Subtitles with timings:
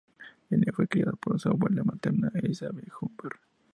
[0.49, 3.33] El niño fue criado por su abuela materna Elisabeth Huber.